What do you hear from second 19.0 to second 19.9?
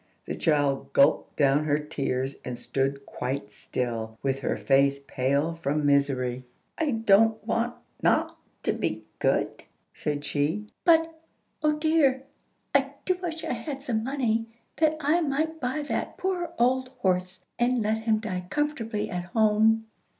at home."